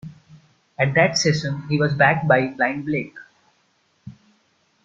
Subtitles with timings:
[0.79, 3.13] At that session he was backed by Blind Blake.